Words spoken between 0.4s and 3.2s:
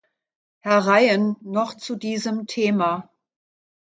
Herr Ryan noch zu diesem Thema.